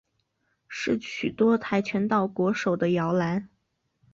[0.67, 3.47] 是许多跆拳道国手的摇篮。